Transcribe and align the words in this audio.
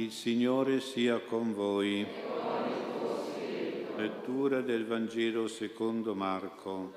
Il 0.00 0.12
Signore 0.12 0.80
sia 0.80 1.18
con 1.18 1.52
voi. 1.52 2.06
Lettura 3.98 4.62
del 4.62 4.86
Vangelo 4.86 5.46
secondo 5.46 6.14
Marco. 6.14 6.94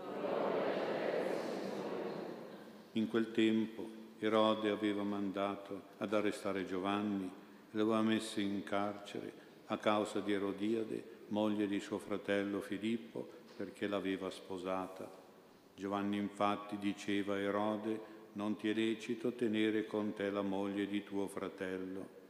In 2.94 3.10
quel 3.10 3.32
tempo 3.32 3.90
Erode 4.20 4.70
aveva 4.70 5.04
mandato 5.04 5.82
ad 5.98 6.14
arrestare 6.14 6.66
Giovanni 6.66 7.26
e 7.26 7.78
lo 7.78 7.82
aveva 7.82 8.02
messo 8.04 8.40
in 8.40 8.64
carcere 8.64 9.34
a 9.66 9.78
causa 9.78 10.22
di 10.22 10.32
Erodiade, 10.32 11.04
moglie 11.28 11.68
di 11.68 11.82
suo 11.82 11.98
fratello 11.98 12.62
Filippo, 12.62 13.28
perché 13.58 13.88
l'aveva 13.88 14.30
sposata. 14.30 15.12
Giovanni 15.76 16.16
infatti 16.16 16.78
diceva 16.78 17.34
a 17.34 17.40
Erode, 17.40 18.00
non 18.34 18.56
ti 18.56 18.70
è 18.70 18.74
lecito 18.74 19.34
tenere 19.34 19.86
con 19.88 20.14
te 20.14 20.30
la 20.30 20.42
moglie 20.42 20.88
di 20.88 21.04
tuo 21.04 21.28
fratello. 21.28 22.22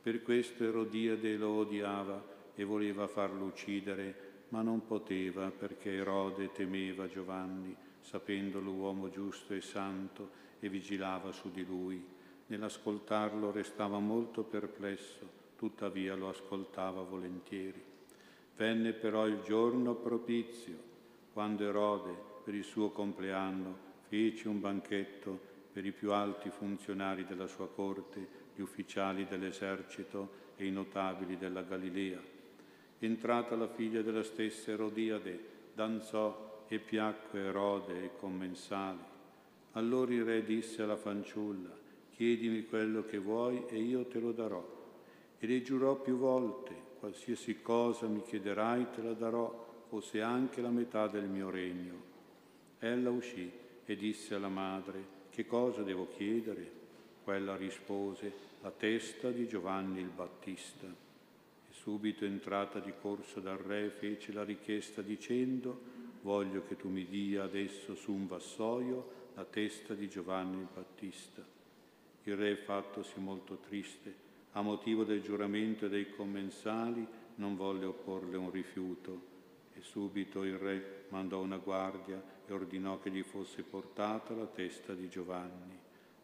Per 0.00 0.22
questo 0.22 0.64
Erodiade 0.64 1.36
lo 1.36 1.50
odiava 1.50 2.36
e 2.54 2.64
voleva 2.64 3.06
farlo 3.06 3.44
uccidere, 3.44 4.26
ma 4.48 4.62
non 4.62 4.86
poteva 4.86 5.50
perché 5.50 5.92
Erode 5.92 6.52
temeva 6.52 7.08
Giovanni, 7.08 7.74
sapendolo 8.00 8.70
uomo 8.70 9.10
giusto 9.10 9.54
e 9.54 9.60
santo, 9.60 10.46
e 10.60 10.68
vigilava 10.68 11.32
su 11.32 11.50
di 11.50 11.64
lui. 11.64 12.04
Nell'ascoltarlo 12.46 13.50
restava 13.50 13.98
molto 13.98 14.42
perplesso, 14.42 15.28
tuttavia 15.56 16.14
lo 16.14 16.28
ascoltava 16.28 17.02
volentieri. 17.02 17.82
Venne 18.56 18.92
però 18.92 19.26
il 19.26 19.40
giorno 19.42 19.94
propizio, 19.94 20.76
quando 21.32 21.64
Erode, 21.64 22.14
per 22.42 22.54
il 22.54 22.64
suo 22.64 22.90
compleanno, 22.90 23.86
fece 24.08 24.48
un 24.48 24.60
banchetto 24.60 25.38
per 25.72 25.84
i 25.84 25.92
più 25.92 26.12
alti 26.12 26.50
funzionari 26.50 27.24
della 27.24 27.46
sua 27.46 27.68
corte 27.68 28.46
gli 28.58 28.62
ufficiali 28.62 29.24
dell'esercito 29.24 30.46
e 30.56 30.66
i 30.66 30.72
notabili 30.72 31.38
della 31.38 31.62
Galilea. 31.62 32.20
Entrata 32.98 33.54
la 33.54 33.68
figlia 33.68 34.02
della 34.02 34.24
stessa 34.24 34.72
Erodiade, 34.72 35.38
danzò 35.72 36.64
e 36.66 36.80
piacque 36.80 37.38
Erode 37.38 38.02
e 38.02 38.10
commensali. 38.18 38.98
Allora 39.72 40.12
il 40.12 40.24
re 40.24 40.42
disse 40.42 40.82
alla 40.82 40.96
fanciulla, 40.96 41.70
chiedimi 42.10 42.64
quello 42.64 43.04
che 43.04 43.18
vuoi 43.18 43.64
e 43.68 43.78
io 43.78 44.06
te 44.06 44.18
lo 44.18 44.32
darò. 44.32 44.76
E 45.38 45.46
le 45.46 45.62
giurò 45.62 45.94
più 45.94 46.16
volte, 46.16 46.74
qualsiasi 46.98 47.62
cosa 47.62 48.08
mi 48.08 48.22
chiederai 48.22 48.90
te 48.90 49.02
la 49.02 49.12
darò, 49.12 49.84
fosse 49.88 50.20
anche 50.20 50.60
la 50.60 50.70
metà 50.70 51.06
del 51.06 51.28
mio 51.28 51.48
regno. 51.48 51.94
Ella 52.80 53.10
uscì 53.10 53.48
e 53.84 53.94
disse 53.94 54.34
alla 54.34 54.48
madre, 54.48 55.16
che 55.30 55.46
cosa 55.46 55.82
devo 55.82 56.08
chiedere? 56.08 56.78
Quella 57.28 57.56
rispose, 57.56 58.32
la 58.62 58.70
testa 58.70 59.30
di 59.30 59.46
Giovanni 59.46 60.00
il 60.00 60.08
Battista. 60.08 60.86
E 60.86 61.72
subito 61.72 62.24
entrata 62.24 62.78
di 62.78 62.90
corso 63.02 63.40
dal 63.40 63.58
re 63.58 63.90
fece 63.90 64.32
la 64.32 64.44
richiesta 64.44 65.02
dicendo, 65.02 65.78
voglio 66.22 66.64
che 66.66 66.78
tu 66.78 66.88
mi 66.88 67.04
dia 67.04 67.42
adesso 67.42 67.94
su 67.94 68.14
un 68.14 68.26
vassoio 68.26 69.10
la 69.34 69.44
testa 69.44 69.92
di 69.92 70.08
Giovanni 70.08 70.56
il 70.56 70.68
Battista. 70.72 71.44
Il 72.22 72.34
re, 72.34 72.56
fattosi 72.56 73.20
molto 73.20 73.56
triste, 73.56 74.14
a 74.52 74.62
motivo 74.62 75.04
del 75.04 75.20
giuramento 75.20 75.84
e 75.84 75.90
dei 75.90 76.08
commensali, 76.08 77.06
non 77.34 77.56
volle 77.56 77.84
opporle 77.84 78.38
un 78.38 78.50
rifiuto. 78.50 79.20
E 79.74 79.82
subito 79.82 80.44
il 80.44 80.56
re 80.56 81.04
mandò 81.10 81.42
una 81.42 81.58
guardia 81.58 82.22
e 82.46 82.50
ordinò 82.54 82.98
che 83.00 83.10
gli 83.10 83.22
fosse 83.22 83.64
portata 83.64 84.32
la 84.32 84.46
testa 84.46 84.94
di 84.94 85.10
Giovanni. 85.10 85.77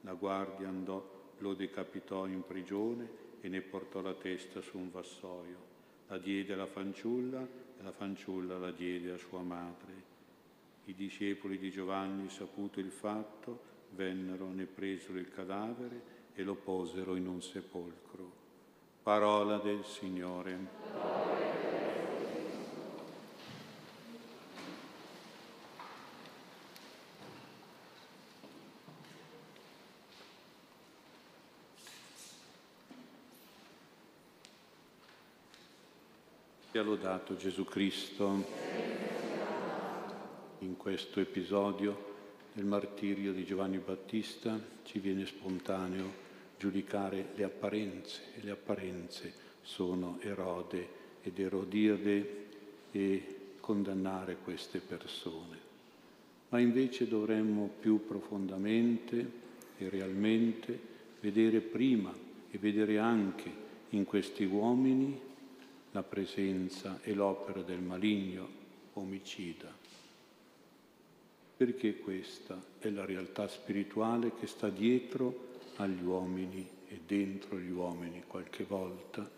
La 0.05 0.13
guardia 0.13 0.69
andò 0.69 1.33
lo 1.39 1.55
decapitò 1.55 2.27
in 2.27 2.43
prigione 2.47 3.23
e 3.41 3.49
ne 3.49 3.61
portò 3.61 4.01
la 4.01 4.15
testa 4.15 4.61
su 4.61 4.79
un 4.79 4.91
vassoio. 4.91 5.73
La 6.09 6.19
diede 6.19 6.53
alla 6.53 6.67
fanciulla 6.67 7.41
e 7.43 7.83
la 7.83 7.93
fanciulla 7.93 8.59
la 8.59 8.71
diede 8.71 9.13
a 9.13 9.19
sua 9.19 9.41
madre. 9.41 10.13
I 10.85 10.95
discepoli 10.95 11.59
di 11.59 11.71
Giovanni, 11.71 12.29
saputo 12.29 12.81
il 12.81 12.91
fatto, 12.91 13.73
vennero, 13.91 14.47
ne 14.51 14.67
presero 14.67 15.19
il 15.19 15.31
cadavere 15.31 16.13
e 16.35 16.43
lo 16.43 16.55
posero 16.55 17.17
in 17.17 17.27
un 17.27 17.41
sepolcro. 17.41 18.43
Parola 19.03 19.59
del 19.59 19.85
Signore. 19.85 21.14
Lodato 36.85 37.35
Gesù 37.37 37.65
Cristo 37.65 38.45
in 40.59 40.77
questo 40.77 41.19
episodio 41.19 42.13
del 42.53 42.67
martirio 42.67 43.33
di 43.33 43.45
Giovanni 43.45 43.79
Battista 43.79 44.61
ci 44.85 44.99
viene 44.99 45.25
spontaneo 45.25 46.23
giudicare 46.59 47.31
le 47.37 47.45
apparenze 47.45 48.21
e 48.37 48.45
le 48.45 48.51
apparenze 48.51 49.33
sono 49.63 50.19
Erode 50.21 50.89
ed 51.23 51.39
Erodiade 51.39 52.47
e 52.93 53.37
condannare 53.61 54.37
queste 54.45 54.79
persone. 54.81 55.59
Ma 56.51 56.61
invece 56.61 57.09
dovremmo 57.09 57.71
più 57.81 58.07
profondamente 58.07 59.31
e 59.79 59.89
realmente 59.89 60.79
vedere 61.21 61.61
prima 61.61 62.13
e 62.51 62.59
vedere 62.59 62.99
anche 62.99 63.51
in 63.91 64.05
questi 64.05 64.45
uomini 64.45 65.33
la 65.95 66.03
presenza 66.03 66.99
e 67.03 67.15
l'opera 67.15 67.63
del 67.63 67.81
maligno 67.81 68.63
omicida, 68.95 69.73
perché 71.57 71.99
questa 71.99 72.61
è 72.81 72.91
la 72.91 73.05
realtà 73.05 73.47
spirituale 73.47 74.35
che 74.35 74.49
sta 74.49 74.71
dietro 74.71 75.53
agli 75.77 76.03
uomini 76.03 76.69
e 76.89 77.01
dentro 77.07 77.61
gli 77.61 77.71
uomini 77.71 78.25
qualche 78.27 78.65
volta. 78.65 79.29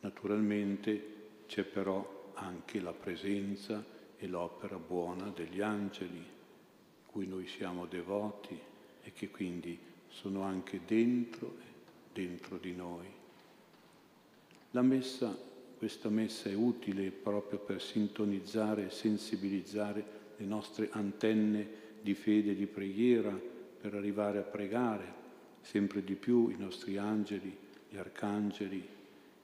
Naturalmente 0.00 1.44
c'è 1.46 1.62
però 1.62 2.32
anche 2.34 2.80
la 2.80 2.92
presenza 2.92 3.84
e 4.16 4.26
l'opera 4.26 4.78
buona 4.78 5.28
degli 5.28 5.60
angeli, 5.60 6.24
cui 7.06 7.28
noi 7.28 7.46
siamo 7.46 7.86
devoti 7.86 8.58
e 9.00 9.12
che 9.12 9.30
quindi 9.30 9.78
sono 10.08 10.42
anche 10.42 10.80
dentro, 10.84 11.54
dentro 12.12 12.56
di 12.56 12.74
noi. 12.74 13.06
La 14.72 14.82
messa 14.82 15.50
questa 15.82 16.10
messa 16.10 16.48
è 16.48 16.54
utile 16.54 17.10
proprio 17.10 17.58
per 17.58 17.82
sintonizzare 17.82 18.86
e 18.86 18.90
sensibilizzare 18.90 20.04
le 20.36 20.46
nostre 20.46 20.88
antenne 20.92 21.66
di 22.00 22.14
fede 22.14 22.52
e 22.52 22.54
di 22.54 22.68
preghiera, 22.68 23.36
per 23.80 23.92
arrivare 23.94 24.38
a 24.38 24.42
pregare 24.42 25.12
sempre 25.60 26.04
di 26.04 26.14
più 26.14 26.50
i 26.50 26.56
nostri 26.56 26.98
angeli, 26.98 27.52
gli 27.88 27.96
arcangeli 27.96 28.86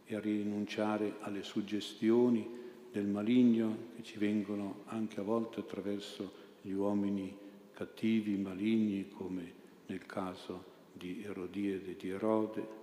e 0.05 0.15
a 0.15 0.21
rinunciare 0.21 1.15
alle 1.23 1.43
suggestioni 1.43 2.49
del 2.93 3.07
maligno 3.07 3.89
che 3.97 4.05
ci 4.05 4.17
vengono 4.17 4.83
anche 4.85 5.19
a 5.19 5.25
volte 5.25 5.59
attraverso 5.59 6.33
gli 6.63 6.71
uomini 6.71 7.37
cattivi, 7.73 8.37
maligni, 8.37 9.09
come 9.09 9.53
nel 9.87 10.07
caso 10.07 10.63
di 10.93 11.21
Erodiede 11.21 11.91
e 11.91 11.97
di 11.97 12.11
Erode, 12.11 12.78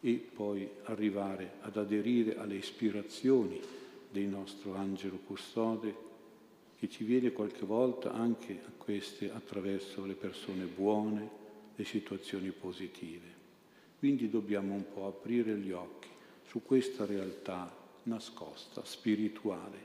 e 0.00 0.12
poi 0.34 0.68
arrivare 0.84 1.54
ad 1.60 1.76
aderire 1.76 2.36
alle 2.36 2.56
ispirazioni 2.56 3.60
del 4.10 4.24
nostro 4.24 4.74
angelo 4.74 5.18
custode 5.18 6.06
che 6.78 6.88
ci 6.88 7.04
viene 7.04 7.32
qualche 7.32 7.66
volta 7.66 8.12
anche 8.12 8.60
a 8.64 8.70
queste 8.76 9.32
attraverso 9.32 10.04
le 10.04 10.14
persone 10.14 10.64
buone, 10.64 11.28
le 11.74 11.84
situazioni 11.84 12.50
positive. 12.50 13.36
Quindi 13.98 14.30
dobbiamo 14.30 14.74
un 14.74 14.84
po' 14.92 15.06
aprire 15.06 15.56
gli 15.56 15.72
occhi 15.72 16.08
su 16.46 16.62
questa 16.62 17.04
realtà 17.04 17.74
nascosta, 18.04 18.84
spirituale, 18.84 19.76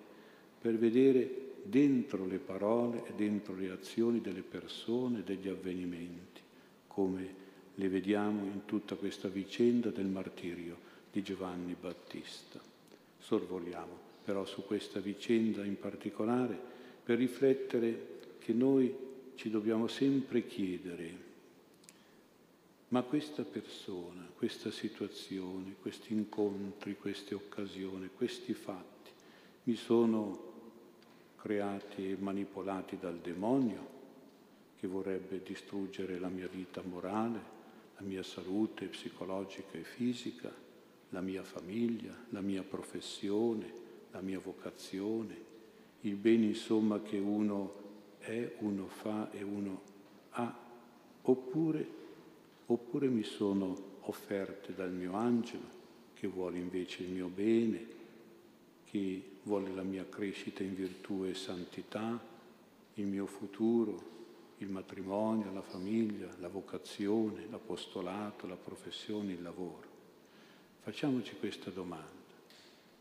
per 0.61 0.77
vedere 0.77 1.53
dentro 1.63 2.25
le 2.25 2.37
parole 2.37 3.03
e 3.07 3.13
dentro 3.15 3.55
le 3.55 3.71
azioni 3.71 4.21
delle 4.21 4.43
persone, 4.43 5.23
degli 5.23 5.47
avvenimenti, 5.47 6.41
come 6.87 7.41
le 7.75 7.89
vediamo 7.89 8.45
in 8.45 8.65
tutta 8.65 8.95
questa 8.95 9.27
vicenda 9.27 9.89
del 9.89 10.05
martirio 10.05 10.77
di 11.11 11.21
Giovanni 11.23 11.75
Battista. 11.79 12.59
Sorvoliamo 13.19 14.11
però 14.23 14.45
su 14.45 14.63
questa 14.65 14.99
vicenda 14.99 15.65
in 15.65 15.77
particolare 15.77 16.57
per 17.03 17.17
riflettere 17.17 18.11
che 18.39 18.53
noi 18.53 18.93
ci 19.35 19.49
dobbiamo 19.49 19.87
sempre 19.87 20.45
chiedere, 20.45 21.31
ma 22.89 23.01
questa 23.01 23.43
persona, 23.43 24.29
questa 24.35 24.71
situazione, 24.71 25.75
questi 25.81 26.13
incontri, 26.13 26.95
queste 26.95 27.35
occasioni, 27.35 28.09
questi 28.15 28.53
fatti 28.53 29.11
mi 29.63 29.75
sono 29.75 30.51
creati 31.37 32.11
e 32.11 32.17
manipolati 32.17 32.97
dal 32.99 33.17
demonio 33.17 34.01
che 34.79 34.87
vorrebbe 34.87 35.41
distruggere 35.43 36.19
la 36.19 36.29
mia 36.29 36.47
vita 36.47 36.81
morale, 36.81 37.61
mia 38.03 38.23
salute 38.23 38.85
psicologica 38.85 39.77
e 39.77 39.83
fisica, 39.83 40.53
la 41.09 41.21
mia 41.21 41.43
famiglia, 41.43 42.13
la 42.29 42.41
mia 42.41 42.63
professione, 42.63 43.81
la 44.11 44.21
mia 44.21 44.39
vocazione, 44.39 45.51
il 46.01 46.15
bene 46.15 46.45
insomma 46.45 47.01
che 47.01 47.17
uno 47.17 47.81
è, 48.19 48.55
uno 48.59 48.87
fa 48.87 49.31
e 49.31 49.43
uno 49.43 49.81
ha, 50.31 50.57
oppure, 51.21 51.87
oppure 52.65 53.07
mi 53.07 53.23
sono 53.23 53.91
offerte 54.01 54.73
dal 54.73 54.91
mio 54.91 55.13
angelo 55.13 55.81
che 56.13 56.27
vuole 56.27 56.57
invece 56.57 57.03
il 57.03 57.09
mio 57.09 57.27
bene, 57.27 57.85
che 58.85 59.21
vuole 59.43 59.73
la 59.73 59.83
mia 59.83 60.05
crescita 60.07 60.63
in 60.63 60.75
virtù 60.75 61.25
e 61.25 61.33
santità, 61.33 62.21
il 62.95 63.05
mio 63.05 63.25
futuro, 63.25 64.11
il 64.57 64.69
matrimonio, 64.69 65.51
la 65.51 65.61
famiglia, 65.61 66.27
la 66.39 66.47
vocazione, 66.47 67.47
l'apostolato, 67.49 68.47
la 68.47 68.55
professione, 68.55 69.33
il 69.33 69.41
lavoro. 69.41 69.91
Facciamoci 70.81 71.35
questa 71.37 71.69
domanda. 71.69 72.21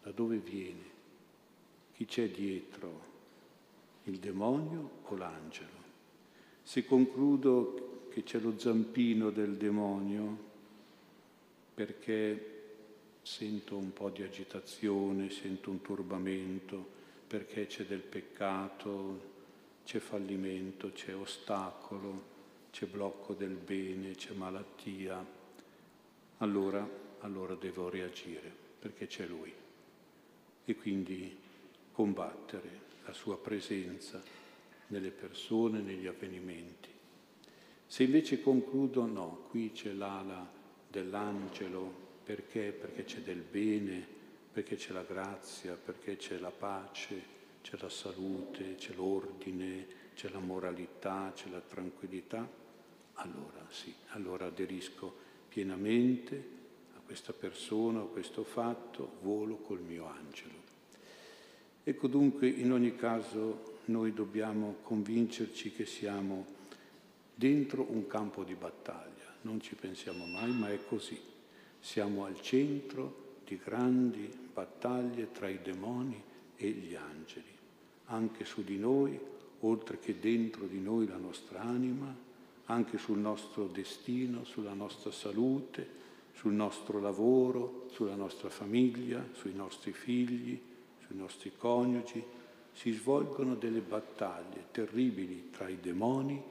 Da 0.03 0.11
dove 0.11 0.39
viene? 0.39 0.91
Chi 1.95 2.05
c'è 2.05 2.29
dietro? 2.31 3.11
Il 4.05 4.19
demonio 4.19 4.91
o 5.05 5.17
l'angelo? 5.17 5.81
Se 6.63 6.85
concludo 6.85 8.09
che 8.11 8.23
c'è 8.23 8.39
lo 8.39 8.59
zampino 8.59 9.31
del 9.31 9.57
demonio, 9.57 10.51
perché 11.75 12.49
sento 13.23 13.77
un 13.77 13.93
po' 13.93 14.11
di 14.11 14.23
agitazione, 14.23 15.31
sento 15.31 15.71
un 15.71 15.81
turbamento, 15.81 16.85
perché 17.27 17.67
c'è 17.67 17.85
del 17.85 18.01
peccato, 18.01 19.32
c'è 19.85 19.99
fallimento, 19.99 20.93
c'è 20.93 21.15
ostacolo, 21.15 22.31
c'è 22.71 22.87
blocco 22.87 23.35
del 23.35 23.57
bene, 23.57 24.13
c'è 24.13 24.33
malattia, 24.33 25.25
allora, 26.39 26.89
allora 27.21 27.55
devo 27.55 27.89
reagire 27.89 28.51
perché 28.79 29.07
c'è 29.07 29.27
Lui 29.27 29.53
e 30.65 30.77
quindi 30.77 31.37
combattere 31.93 32.81
la 33.05 33.13
sua 33.13 33.39
presenza 33.39 34.23
nelle 34.89 35.11
persone, 35.11 35.81
negli 35.81 36.07
avvenimenti. 36.07 36.89
Se 37.87 38.05
invece 38.05 38.41
concludo, 38.41 39.05
no, 39.07 39.47
qui 39.51 39.73
c'è 39.73 39.93
l'ala 39.93 40.51
dell'angelo, 40.89 41.93
perché? 42.25 42.73
Perché 42.73 43.05
c'è 43.05 43.21
del 43.21 43.43
bene, 43.43 44.07
perché 44.53 44.77
c'è 44.77 44.93
la 44.93 45.03
grazia, 45.03 45.75
perché 45.75 46.17
c'è 46.17 46.39
la 46.39 46.51
pace, 46.51 47.41
c'è 47.63 47.77
la 47.81 47.89
salute, 47.89 48.75
c'è 48.75 48.93
l'ordine, 48.95 49.87
c'è 50.15 50.29
la 50.29 50.41
moralità, 50.41 51.33
c'è 51.35 51.49
la 51.49 51.61
tranquillità, 51.61 52.47
allora 53.15 53.67
sì, 53.71 53.95
allora 54.09 54.47
aderisco 54.47 55.15
pienamente 55.49 56.61
a 56.97 57.01
questa 57.05 57.33
persona, 57.33 58.01
a 58.01 58.07
questo 58.07 58.45
fatto, 58.45 59.19
volo 59.23 59.57
col 59.57 59.81
mio 59.81 60.07
angelo. 60.07 60.61
Ecco 61.85 62.07
dunque, 62.09 62.49
in 62.49 62.73
ogni 62.73 62.95
caso, 62.95 63.79
noi 63.87 64.13
dobbiamo 64.13 64.77
convincerci 64.83 65.73
che 65.73 65.87
siamo 65.87 66.47
dentro 67.35 67.87
un 67.89 68.07
campo 68.07 68.45
di 68.45 68.55
battaglia, 68.55 69.35
non 69.43 69.61
ci 69.61 69.75
pensiamo 69.75 70.27
mai, 70.27 70.53
ma 70.53 70.71
è 70.71 70.79
così. 70.87 71.21
Siamo 71.81 72.25
al 72.25 72.41
centro 72.41 73.41
di 73.45 73.59
grandi 73.59 74.31
battaglie 74.53 75.33
tra 75.33 75.49
i 75.49 75.61
demoni 75.61 76.31
e 76.63 76.69
gli 76.71 76.95
angeli 76.95 77.53
anche 78.13 78.45
su 78.45 78.63
di 78.63 78.79
noi, 78.79 79.19
oltre 79.61 79.99
che 79.99 80.19
dentro 80.19 80.67
di 80.67 80.81
noi 80.81 81.07
la 81.07 81.17
nostra 81.17 81.61
anima, 81.61 82.15
anche 82.67 82.99
sul 82.99 83.19
nostro 83.19 83.67
destino, 83.67 84.45
sulla 84.45 84.75
nostra 84.75 85.11
salute, 85.11 86.01
sul 86.35 86.53
nostro 86.53 87.01
lavoro, 87.01 87.87
sulla 87.91 88.15
nostra 88.15 88.49
famiglia, 88.51 89.25
sui 89.33 89.55
nostri 89.55 89.93
figli, 89.93 90.61
sui 91.07 91.17
nostri 91.17 91.53
coniugi. 91.57 92.23
Si 92.73 92.91
svolgono 92.93 93.55
delle 93.55 93.81
battaglie 93.81 94.67
terribili 94.71 95.51
tra 95.51 95.69
i 95.69 95.79
demoni, 95.81 96.43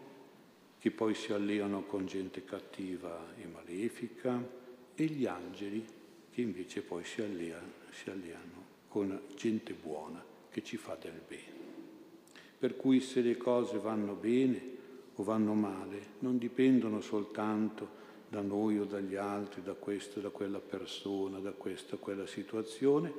che 0.77 0.91
poi 0.91 1.13
si 1.13 1.33
alleano 1.33 1.83
con 1.83 2.05
gente 2.05 2.43
cattiva 2.43 3.33
e 3.37 3.45
malefica, 3.45 4.59
e 4.93 5.05
gli 5.05 5.25
angeli, 5.25 5.83
che 6.31 6.41
invece 6.41 6.81
poi 6.81 7.03
si 7.03 7.21
alleano, 7.21 7.71
si 7.91 8.09
alleano 8.09 8.60
con 8.91 9.21
gente 9.35 9.71
buona 9.71 10.21
che 10.49 10.61
ci 10.63 10.75
fa 10.75 10.97
del 10.99 11.21
bene. 11.25 11.59
Per 12.59 12.75
cui 12.75 12.99
se 12.99 13.21
le 13.21 13.37
cose 13.37 13.77
vanno 13.77 14.15
bene 14.15 14.61
o 15.15 15.23
vanno 15.23 15.53
male, 15.53 16.07
non 16.19 16.37
dipendono 16.37 16.99
soltanto 16.99 17.99
da 18.27 18.41
noi 18.41 18.79
o 18.79 18.83
dagli 18.83 19.15
altri, 19.15 19.63
da 19.63 19.75
questa 19.75 20.19
o 20.19 20.21
da 20.21 20.29
quella 20.29 20.59
persona, 20.59 21.39
da 21.39 21.53
questa 21.53 21.95
o 21.95 21.99
quella 21.99 22.27
situazione, 22.27 23.13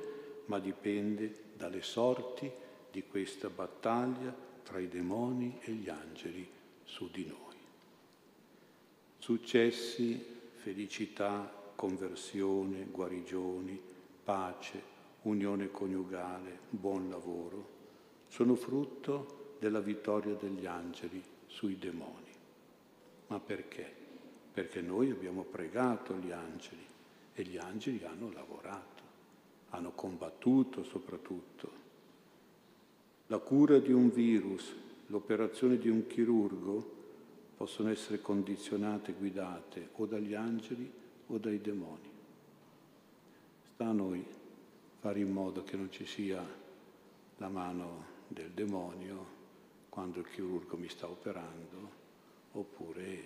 ma 0.45 0.59
dipende 0.59 1.33
dalle 1.57 1.81
sorti 1.81 2.51
di 2.91 3.03
questa 3.07 3.49
battaglia 3.49 4.35
tra 4.61 4.77
i 4.77 4.87
demoni 4.87 5.57
e 5.61 5.71
gli 5.71 5.89
angeli 5.89 6.47
su 6.83 7.09
di 7.11 7.25
noi. 7.25 7.55
Successi, 9.17 10.23
felicità, 10.53 11.51
conversione, 11.75 12.85
guarigioni, 12.91 13.81
pace, 14.23 14.92
unione 15.23 15.71
coniugale, 15.71 16.59
buon 16.69 17.09
lavoro, 17.09 17.81
sono 18.27 18.55
frutto 18.55 19.55
della 19.59 19.79
vittoria 19.79 20.33
degli 20.33 20.65
angeli 20.65 21.21
sui 21.47 21.77
demoni. 21.77 22.31
Ma 23.27 23.39
perché? 23.39 24.01
Perché 24.53 24.81
noi 24.81 25.09
abbiamo 25.11 25.43
pregato 25.43 26.15
gli 26.15 26.31
angeli 26.31 26.85
e 27.33 27.43
gli 27.43 27.57
angeli 27.57 28.03
hanno 28.03 28.31
lavorato, 28.31 29.03
hanno 29.69 29.91
combattuto 29.91 30.83
soprattutto. 30.83 31.81
La 33.27 33.37
cura 33.39 33.79
di 33.79 33.91
un 33.91 34.11
virus, 34.11 34.73
l'operazione 35.07 35.77
di 35.77 35.89
un 35.89 36.05
chirurgo 36.07 37.01
possono 37.55 37.89
essere 37.89 38.19
condizionate 38.19 39.13
guidate 39.13 39.89
o 39.93 40.05
dagli 40.05 40.33
angeli 40.33 40.91
o 41.27 41.37
dai 41.37 41.61
demoni. 41.61 42.11
Sta 43.73 43.87
a 43.87 43.91
noi 43.91 44.41
fare 45.03 45.19
in 45.19 45.33
modo 45.33 45.65
che 45.65 45.75
non 45.75 45.91
ci 45.91 46.05
sia 46.05 46.41
la 47.35 47.49
mano 47.49 48.05
del 48.29 48.51
demonio 48.51 49.41
quando 49.89 50.19
il 50.19 50.29
chirurgo 50.29 50.77
mi 50.77 50.87
sta 50.87 51.09
operando, 51.09 51.91
oppure 52.53 53.21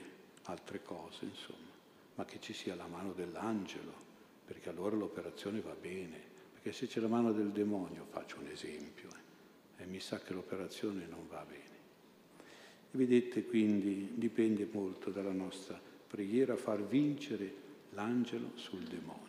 altre 0.45 0.81
cose, 0.81 1.25
insomma, 1.25 1.69
ma 2.15 2.25
che 2.25 2.39
ci 2.39 2.53
sia 2.53 2.74
la 2.74 2.88
mano 2.88 3.13
dell'angelo, 3.13 3.94
perché 4.44 4.69
allora 4.69 4.95
l'operazione 4.95 5.60
va 5.62 5.75
bene, 5.79 6.19
perché 6.51 6.72
se 6.72 6.88
c'è 6.88 7.00
la 7.00 7.10
mano 7.10 7.31
del 7.31 7.51
demonio, 7.51 8.07
faccio 8.10 8.39
un 8.39 8.48
esempio, 8.48 9.10
eh, 9.77 9.84
e 9.84 9.86
mi 9.86 10.00
sa 10.00 10.19
che 10.19 10.34
l'operazione 10.34 11.05
non 11.05 11.27
va 11.29 11.46
bene. 11.48 11.77
vedete 12.89 13.46
quindi 13.46 14.13
dipende 14.15 14.67
molto 14.72 15.12
dalla 15.12 15.31
nostra 15.31 15.79
preghiera 16.07 16.55
far 16.55 16.81
vincere 16.81 17.53
l'angelo 17.91 18.53
sul 18.55 18.81
demonio. 18.81 19.25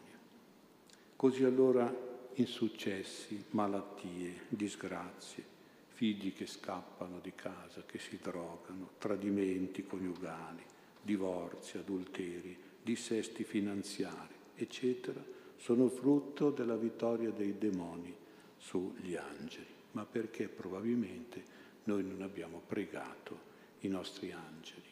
Così 1.15 1.45
allora 1.45 2.08
insuccessi, 2.41 3.45
malattie, 3.51 4.43
disgrazie, 4.49 5.45
figli 5.89 6.33
che 6.33 6.47
scappano 6.47 7.19
di 7.19 7.33
casa, 7.35 7.83
che 7.85 7.99
si 7.99 8.19
drogano, 8.23 8.91
tradimenti 8.99 9.85
coniugali, 9.85 10.63
divorzi, 11.03 11.79
adulteri, 11.79 12.57
dissesti 12.83 13.43
finanziari, 13.43 14.35
eccetera, 14.55 15.21
sono 15.57 15.89
frutto 15.89 16.51
della 16.51 16.77
vittoria 16.77 17.31
dei 17.31 17.59
demoni 17.59 18.15
sugli 18.57 19.17
angeli, 19.17 19.67
ma 19.93 20.05
perché? 20.05 20.47
Probabilmente 20.47 21.43
noi 21.85 22.05
non 22.05 22.23
abbiamo 22.23 22.63
pregato 22.65 23.47
i 23.81 23.89
nostri 23.89 24.31
angeli 24.31 24.87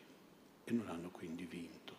e 0.65 0.73
non 0.73 0.89
hanno 0.89 1.11
quindi 1.11 1.45
vinto, 1.45 1.95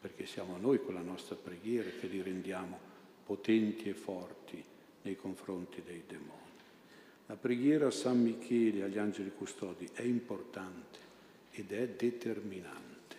perché 0.00 0.26
siamo 0.26 0.56
noi 0.56 0.82
con 0.82 0.94
la 0.94 1.02
nostra 1.02 1.36
preghiera 1.36 1.90
che 1.90 2.08
li 2.08 2.20
rendiamo 2.22 2.88
potenti 3.24 3.88
e 3.88 3.94
forti 3.94 4.64
nei 5.02 5.16
confronti 5.16 5.82
dei 5.84 6.02
demoni. 6.06 6.38
La 7.26 7.36
preghiera 7.36 7.86
a 7.86 7.90
San 7.90 8.20
Michele 8.20 8.80
e 8.80 8.82
agli 8.82 8.98
angeli 8.98 9.30
custodi 9.36 9.88
è 9.92 10.02
importante 10.02 10.98
ed 11.52 11.72
è 11.72 11.88
determinante. 11.88 13.16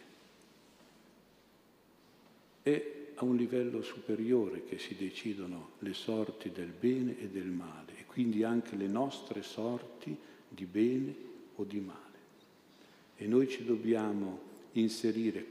È 2.61 2.99
a 3.15 3.23
un 3.23 3.35
livello 3.35 3.81
superiore 3.81 4.65
che 4.65 4.77
si 4.79 4.95
decidono 4.95 5.71
le 5.79 5.93
sorti 5.93 6.51
del 6.51 6.71
bene 6.77 7.19
e 7.19 7.29
del 7.29 7.47
male 7.47 7.99
e 7.99 8.05
quindi 8.05 8.43
anche 8.43 8.75
le 8.75 8.87
nostre 8.87 9.43
sorti 9.43 10.15
di 10.47 10.65
bene 10.65 11.15
o 11.55 11.63
di 11.63 11.79
male. 11.79 11.99
E 13.15 13.27
noi 13.27 13.47
ci 13.47 13.63
dobbiamo 13.63 14.39
inserire 14.73 15.45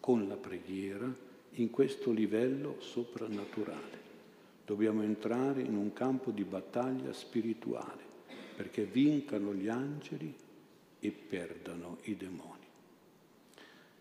con 0.00 0.28
la 0.28 0.36
preghiera 0.36 1.10
in 1.52 1.70
questo 1.70 2.10
livello 2.10 2.76
soprannaturale. 2.80 4.03
Dobbiamo 4.64 5.02
entrare 5.02 5.60
in 5.60 5.76
un 5.76 5.92
campo 5.92 6.30
di 6.30 6.44
battaglia 6.44 7.12
spirituale 7.12 8.02
perché 8.56 8.84
vincano 8.84 9.52
gli 9.52 9.68
angeli 9.68 10.34
e 11.00 11.10
perdano 11.10 11.98
i 12.04 12.16
demoni. 12.16 12.62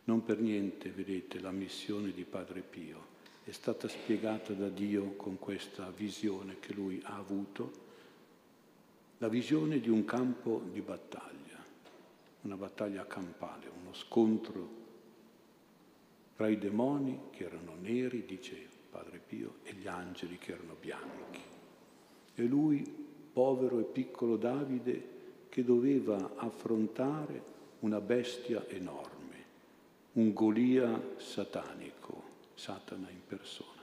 Non 0.06 0.24
per 0.24 0.40
niente, 0.40 0.90
vedete, 0.90 1.40
la 1.40 1.52
missione 1.52 2.12
di 2.12 2.24
Padre 2.24 2.62
Pio 2.62 3.12
è 3.44 3.52
stata 3.52 3.88
spiegata 3.88 4.54
da 4.54 4.70
Dio 4.70 5.16
con 5.16 5.38
questa 5.38 5.90
visione 5.90 6.60
che 6.60 6.74
lui 6.74 7.02
ha 7.04 7.16
avuto, 7.16 7.82
la 9.18 9.28
visione 9.28 9.80
di 9.80 9.90
un 9.90 10.06
campo 10.06 10.62
di 10.72 10.82
battaglia, 10.82 11.62
una 12.42 12.56
battaglia 12.56 13.06
campale, 13.06 13.70
uno 13.82 13.94
scontro 13.94 14.82
tra 16.36 16.48
i 16.48 16.58
demoni 16.58 17.20
che 17.32 17.44
erano 17.44 17.76
neri, 17.82 18.26
dice 18.26 18.73
Padre 18.94 19.18
Pio, 19.18 19.56
e 19.64 19.74
gli 19.74 19.88
angeli 19.88 20.38
che 20.38 20.52
erano 20.52 20.76
bianchi. 20.80 21.42
E 22.36 22.44
lui, 22.44 22.86
povero 23.34 23.80
e 23.80 23.84
piccolo 23.86 24.38
Davide, 24.38 25.10
che 25.50 25.64
doveva 25.64 26.34
affrontare 26.36 27.52
una 27.80 28.00
bestia 28.00 28.68
enorme, 28.68 29.46
un 30.14 30.32
Golia 30.32 31.16
satanico, 31.18 32.22
Satana 32.54 33.10
in 33.10 33.22
persona. 33.26 33.82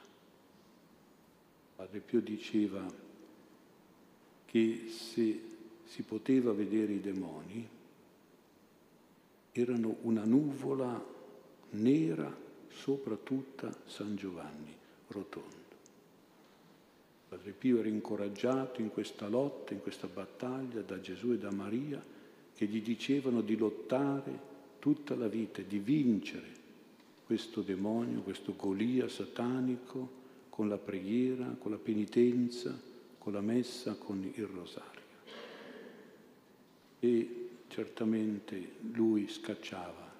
Padre 1.75 1.99
Pio 1.99 2.21
diceva 2.21 2.87
che 4.47 4.85
se 4.91 5.43
si 5.87 6.03
poteva 6.03 6.53
vedere 6.53 6.93
i 6.93 7.01
demoni, 7.01 7.69
erano 9.51 9.97
una 10.03 10.25
nuvola 10.25 11.05
nera 11.71 12.33
sopra 12.69 13.17
tutta 13.17 13.77
San 13.87 14.15
Giovanni 14.15 14.79
rotondo. 15.11 15.59
Padre 17.29 17.53
Pio 17.53 17.79
era 17.79 17.89
incoraggiato 17.89 18.81
in 18.81 18.91
questa 18.91 19.29
lotta, 19.29 19.73
in 19.73 19.81
questa 19.81 20.09
battaglia 20.09 20.81
da 20.81 21.01
Gesù 21.01 21.33
e 21.33 21.39
da 21.39 21.53
Maria, 21.53 22.03
che 22.55 22.67
gli 22.67 22.83
dicevano 22.83 23.41
di 23.41 23.57
lottare 23.57 24.49
tutta 24.81 25.15
la 25.15 25.29
vita, 25.29 25.63
di 25.63 25.79
vincere 25.79 26.59
questo 27.25 27.63
demonio, 27.63 28.23
questo 28.23 28.57
Golia 28.57 29.09
satanico, 29.09 30.19
con 30.49 30.69
la 30.69 30.79
preghiera, 30.79 31.55
con 31.59 31.71
la 31.71 31.79
penitenza, 31.79 32.77
con 33.19 33.33
la 33.33 33.41
messa, 33.41 33.95
con 33.95 34.23
il 34.23 34.47
rosario. 34.47 35.01
E 36.99 37.49
certamente 37.69 38.73
lui 38.93 39.29
scacciava 39.29 40.13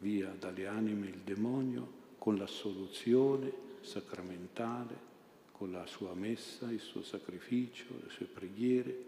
via 0.00 0.34
dalle 0.36 0.66
anime 0.66 1.06
il 1.06 1.20
demonio 1.24 2.00
con 2.18 2.36
l'assoluzione 2.36 3.70
sacramentale, 3.82 5.10
con 5.52 5.70
la 5.70 5.86
sua 5.86 6.14
messa, 6.14 6.70
il 6.70 6.80
suo 6.80 7.02
sacrificio, 7.02 7.84
le 8.02 8.10
sue 8.10 8.26
preghiere, 8.26 9.04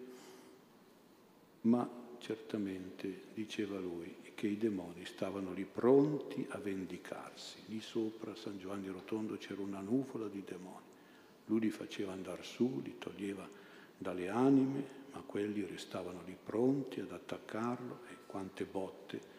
ma 1.62 1.88
certamente, 2.18 3.24
diceva 3.34 3.78
lui, 3.78 4.14
che 4.34 4.46
i 4.48 4.58
demoni 4.58 5.04
stavano 5.04 5.52
lì 5.52 5.64
pronti 5.64 6.46
a 6.50 6.58
vendicarsi. 6.58 7.58
Lì 7.66 7.80
sopra 7.80 8.34
San 8.34 8.58
Giovanni 8.58 8.88
Rotondo 8.88 9.36
c'era 9.36 9.62
una 9.62 9.80
nuvola 9.80 10.28
di 10.28 10.42
demoni. 10.44 10.84
Lui 11.46 11.60
li 11.60 11.70
faceva 11.70 12.12
andare 12.12 12.42
su, 12.42 12.80
li 12.82 12.96
toglieva 12.98 13.48
dalle 13.96 14.28
anime, 14.28 15.02
ma 15.12 15.20
quelli 15.20 15.64
restavano 15.64 16.22
lì 16.24 16.36
pronti 16.42 17.00
ad 17.00 17.12
attaccarlo 17.12 18.00
e 18.10 18.16
quante 18.26 18.64
botte 18.64 19.32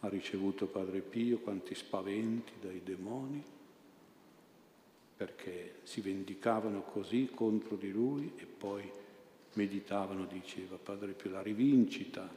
ha 0.00 0.08
ricevuto 0.08 0.66
Padre 0.66 1.00
Pio, 1.00 1.38
quanti 1.38 1.74
spaventi 1.74 2.52
dai 2.60 2.82
demoni, 2.82 3.42
perché 5.18 5.80
si 5.82 6.00
vendicavano 6.00 6.82
così 6.82 7.28
contro 7.34 7.74
di 7.74 7.90
lui 7.90 8.34
e 8.36 8.44
poi 8.44 8.88
meditavano, 9.54 10.26
diceva 10.26 10.76
Padre 10.76 11.10
Pio, 11.10 11.32
la 11.32 11.42
rivincita, 11.42 12.30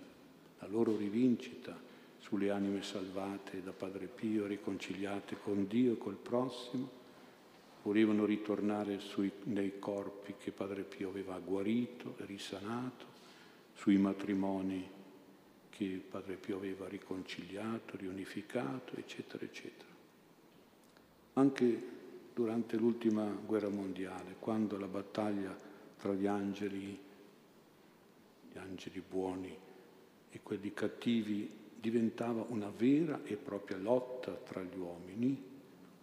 la 0.58 0.68
loro 0.68 0.98
rivincita 0.98 1.80
sulle 2.18 2.50
anime 2.50 2.82
salvate 2.82 3.62
da 3.62 3.72
Padre 3.72 4.08
Pio, 4.08 4.48
riconciliate 4.48 5.38
con 5.38 5.68
Dio 5.68 5.94
e 5.94 5.98
col 6.00 6.16
prossimo, 6.16 6.90
volevano 7.84 8.26
ritornare 8.26 9.00
sui, 9.00 9.32
nei 9.44 9.78
corpi 9.78 10.34
che 10.40 10.52
Padre 10.52 10.82
Pio 10.82 11.10
aveva 11.10 11.38
guarito 11.38 12.16
risanato, 12.26 13.06
sui 13.76 13.98
matrimoni 13.98 14.90
che 15.70 16.02
Padre 16.10 16.34
Pio 16.34 16.56
aveva 16.58 16.88
riconciliato, 16.88 17.96
riunificato, 17.96 18.96
eccetera, 18.96 19.46
eccetera. 19.46 19.90
Anche 21.34 22.00
durante 22.34 22.78
l'ultima 22.78 23.26
guerra 23.26 23.70
mondiale, 23.70 24.36
quando 24.40 24.78
la 24.78 24.88
battaglia 24.88 25.56
tra 25.98 26.14
gli 26.14 26.28
angeli, 26.28 27.00
gli 28.52 28.58
angeli 28.58 29.04
buoni 29.08 29.58
e 30.30 30.40
quelli 30.42 30.74
cattivi 30.74 31.50
diventava 31.80 32.46
una 32.50 32.70
vera 32.70 33.22
e 33.24 33.36
propria 33.36 33.78
lotta 33.78 34.32
tra 34.32 34.62
gli 34.62 34.78
uomini, 34.78 35.50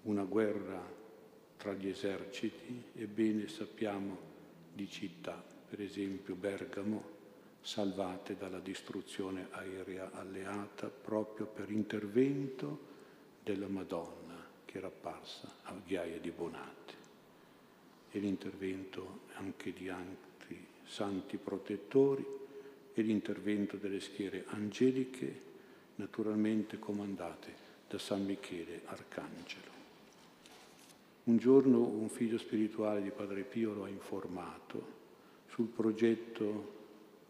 una 0.02 0.24
guerra 0.24 0.96
tra 1.56 1.72
gli 1.72 1.88
eserciti, 1.88 2.82
ebbene 2.94 3.48
sappiamo 3.48 4.16
di 4.72 4.88
città, 4.88 5.42
per 5.68 5.80
esempio 5.80 6.34
Bergamo, 6.34 7.16
salvate 7.60 8.36
dalla 8.36 8.60
distruzione 8.60 9.48
aerea 9.50 10.12
alleata 10.12 10.88
proprio 10.88 11.46
per 11.46 11.70
intervento 11.70 12.86
della 13.42 13.66
Madonna 13.66 14.27
era 14.78 14.86
apparsa 14.86 15.52
a 15.64 15.74
Ghiaia 15.84 16.18
di 16.18 16.30
Bonate 16.30 16.94
e 18.10 18.18
l'intervento 18.20 19.20
anche 19.34 19.72
di 19.72 19.88
altri 19.88 20.64
santi 20.84 21.36
protettori 21.36 22.24
e 22.94 23.02
l'intervento 23.02 23.76
delle 23.76 24.00
schiere 24.00 24.44
angeliche 24.48 25.46
naturalmente 25.96 26.78
comandate 26.78 27.66
da 27.88 27.98
San 27.98 28.24
Michele 28.24 28.82
Arcangelo. 28.86 29.76
Un 31.24 31.36
giorno 31.36 31.80
un 31.80 32.08
figlio 32.08 32.38
spirituale 32.38 33.02
di 33.02 33.10
Padre 33.10 33.42
Pio 33.42 33.74
lo 33.74 33.84
ha 33.84 33.88
informato 33.88 34.96
sul 35.48 35.66
progetto 35.66 36.76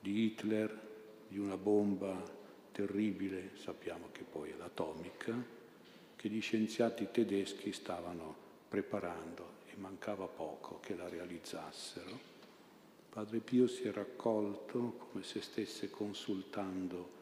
di 0.00 0.24
Hitler, 0.24 0.86
di 1.28 1.38
una 1.38 1.56
bomba 1.56 2.22
terribile, 2.72 3.52
sappiamo 3.54 4.08
che 4.12 4.22
poi 4.22 4.50
è 4.50 4.56
l'atomica, 4.56 5.57
che 6.18 6.28
gli 6.28 6.40
scienziati 6.40 7.08
tedeschi 7.12 7.70
stavano 7.70 8.34
preparando 8.68 9.58
e 9.66 9.76
mancava 9.76 10.26
poco 10.26 10.80
che 10.80 10.96
la 10.96 11.08
realizzassero. 11.08 12.10
Padre 13.08 13.38
Pio 13.38 13.68
si 13.68 13.84
è 13.84 13.92
raccolto 13.92 14.96
come 14.98 15.22
se 15.22 15.40
stesse 15.40 15.90
consultando 15.90 17.16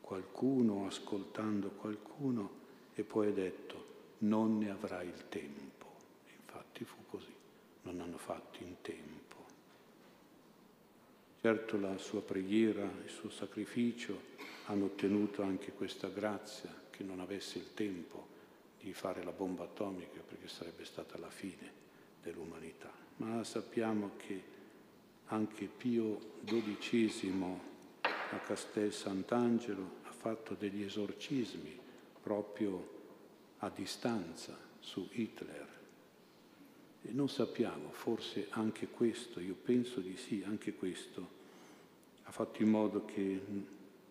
qualcuno, 0.00 0.86
ascoltando 0.86 1.70
qualcuno 1.70 2.50
e 2.94 3.02
poi 3.02 3.26
ha 3.26 3.32
detto 3.32 3.84
non 4.18 4.58
ne 4.58 4.70
avrai 4.70 5.08
il 5.08 5.28
tempo. 5.28 5.86
Infatti 6.36 6.84
fu 6.84 6.98
così, 7.10 7.34
non 7.82 8.00
hanno 8.00 8.16
fatto 8.16 8.62
in 8.62 8.76
tempo. 8.80 9.44
Certo 11.40 11.80
la 11.80 11.98
sua 11.98 12.22
preghiera, 12.22 12.88
il 13.02 13.10
suo 13.10 13.28
sacrificio 13.28 14.34
hanno 14.66 14.84
ottenuto 14.84 15.42
anche 15.42 15.72
questa 15.72 16.06
grazia 16.06 16.72
che 16.90 17.02
non 17.02 17.18
avesse 17.18 17.58
il 17.58 17.74
tempo 17.74 18.34
di 18.86 18.92
fare 18.92 19.24
la 19.24 19.32
bomba 19.32 19.64
atomica 19.64 20.20
perché 20.20 20.46
sarebbe 20.46 20.84
stata 20.84 21.18
la 21.18 21.28
fine 21.28 21.72
dell'umanità. 22.22 22.92
Ma 23.16 23.42
sappiamo 23.42 24.12
che 24.16 24.40
anche 25.26 25.66
Pio 25.66 26.34
XII 26.44 27.58
a 28.10 28.38
Castel 28.38 28.92
Sant'Angelo 28.92 29.96
ha 30.04 30.12
fatto 30.12 30.54
degli 30.54 30.84
esorcismi 30.84 31.76
proprio 32.22 32.94
a 33.58 33.70
distanza 33.70 34.56
su 34.78 35.08
Hitler. 35.10 35.66
E 37.02 37.10
non 37.10 37.28
sappiamo, 37.28 37.90
forse 37.90 38.46
anche 38.50 38.86
questo, 38.86 39.40
io 39.40 39.56
penso 39.56 39.98
di 39.98 40.16
sì, 40.16 40.44
anche 40.46 40.74
questo 40.74 41.34
ha 42.22 42.30
fatto 42.30 42.62
in 42.62 42.68
modo 42.68 43.04
che 43.04 43.40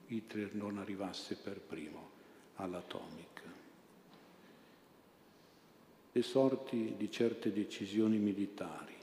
Hitler 0.08 0.53
non 0.53 0.79
arrivasse 0.79 1.38
per 1.38 1.62
primo 1.62 2.10
all'atomica. 2.55 3.54
Le 6.15 6.22
sorti 6.22 6.93
di 6.95 7.12
certe 7.12 7.51
decisioni 7.51 8.19
militari, 8.19 8.93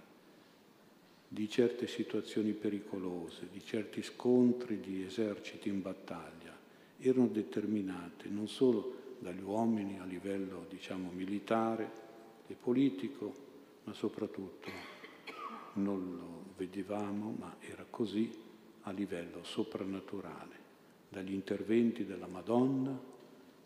di 1.29 1.47
certe 1.47 1.87
situazioni 1.87 2.53
pericolose, 2.53 3.49
di 3.53 3.63
certi 3.63 4.03
scontri 4.03 4.81
di 4.81 5.05
eserciti 5.05 5.69
in 5.69 5.83
battaglia, 5.83 6.57
erano 6.99 7.27
determinate 7.27 8.31
non 8.31 8.49
solo 8.49 9.17
dagli 9.19 9.43
uomini 9.43 9.99
a 9.99 10.07
livello, 10.07 10.65
diciamo, 10.71 11.11
militare 11.11 11.91
e 12.47 12.55
politico, 12.55 13.35
ma 13.85 13.93
soprattutto 13.93 14.71
non 15.75 16.17
lo 16.17 16.45
vedevamo, 16.57 17.37
ma 17.39 17.57
era 17.61 17.85
così 17.91 18.33
a 18.85 18.91
livello 18.91 19.45
soprannaturale, 19.45 20.57
dagli 21.11 21.35
interventi 21.35 22.07
della 22.07 22.27
Madonna, 22.27 23.12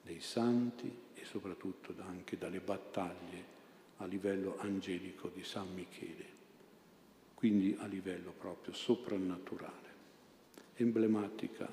dei 0.07 0.21
santi 0.21 0.91
e 1.15 1.25
soprattutto 1.25 1.93
anche 1.99 2.39
dalle 2.39 2.61
battaglie 2.61 3.55
a 3.97 4.07
livello 4.07 4.57
angelico 4.59 5.29
di 5.29 5.43
San 5.43 5.75
Michele, 5.75 6.25
quindi 7.35 7.77
a 7.81 7.87
livello 7.87 8.31
proprio 8.31 8.73
soprannaturale. 8.73 9.95
Emblematica, 10.77 11.69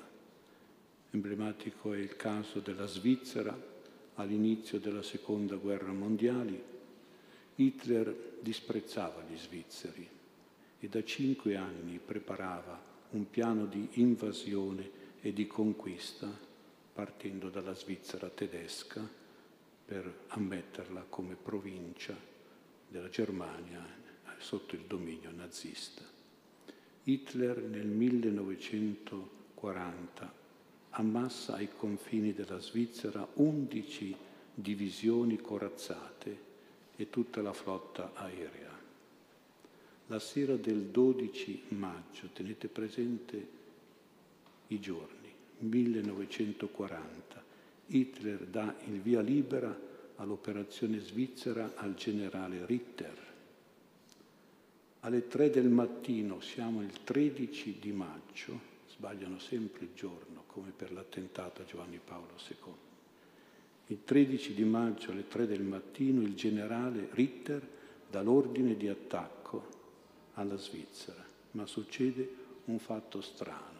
emblematico 1.10 1.92
è 1.92 1.98
il 1.98 2.16
caso 2.16 2.58
della 2.58 2.86
Svizzera 2.86 3.56
all'inizio 4.14 4.80
della 4.80 5.02
seconda 5.02 5.54
guerra 5.56 5.92
mondiale, 5.92 6.72
Hitler 7.56 8.38
disprezzava 8.40 9.22
gli 9.22 9.36
svizzeri 9.36 10.08
e 10.80 10.88
da 10.88 11.04
cinque 11.04 11.56
anni 11.56 12.00
preparava 12.04 12.92
un 13.10 13.30
piano 13.30 13.66
di 13.66 13.88
invasione 13.92 15.02
e 15.20 15.32
di 15.32 15.46
conquista 15.46 16.52
partendo 16.94 17.50
dalla 17.50 17.74
Svizzera 17.74 18.30
tedesca 18.30 19.06
per 19.84 20.26
ammetterla 20.28 21.04
come 21.08 21.34
provincia 21.34 22.16
della 22.88 23.10
Germania 23.10 23.84
sotto 24.38 24.76
il 24.76 24.84
dominio 24.86 25.32
nazista. 25.32 26.02
Hitler 27.04 27.58
nel 27.58 27.86
1940 27.86 30.32
ammassa 30.90 31.54
ai 31.54 31.68
confini 31.76 32.32
della 32.32 32.60
Svizzera 32.60 33.26
11 33.34 34.16
divisioni 34.54 35.40
corazzate 35.40 36.52
e 36.96 37.10
tutta 37.10 37.42
la 37.42 37.52
flotta 37.52 38.12
aerea. 38.14 38.72
La 40.06 40.18
sera 40.18 40.56
del 40.56 40.84
12 40.84 41.64
maggio, 41.68 42.28
tenete 42.32 42.68
presente 42.68 43.48
i 44.68 44.78
giorni, 44.78 45.23
1940, 45.64 47.42
Hitler 47.86 48.46
dà 48.46 48.74
il 48.86 49.00
via 49.00 49.20
libera 49.20 49.76
all'operazione 50.16 50.98
svizzera 51.00 51.72
al 51.76 51.94
generale 51.94 52.64
Ritter. 52.66 53.32
Alle 55.00 55.26
3 55.26 55.50
del 55.50 55.68
mattino, 55.68 56.40
siamo 56.40 56.82
il 56.82 57.02
13 57.04 57.78
di 57.78 57.92
maggio, 57.92 58.72
sbagliano 58.88 59.38
sempre 59.38 59.84
il 59.84 59.90
giorno, 59.94 60.44
come 60.46 60.72
per 60.74 60.92
l'attentato 60.92 61.62
a 61.62 61.64
Giovanni 61.64 62.00
Paolo 62.02 62.36
II. 62.48 62.72
Il 63.88 63.98
13 64.02 64.54
di 64.54 64.64
maggio 64.64 65.10
alle 65.10 65.28
3 65.28 65.46
del 65.46 65.62
mattino 65.62 66.22
il 66.22 66.34
generale 66.34 67.08
Ritter 67.10 67.68
dà 68.10 68.22
l'ordine 68.22 68.76
di 68.76 68.88
attacco 68.88 69.68
alla 70.34 70.56
Svizzera, 70.56 71.22
ma 71.50 71.66
succede 71.66 72.42
un 72.64 72.78
fatto 72.78 73.20
strano 73.20 73.73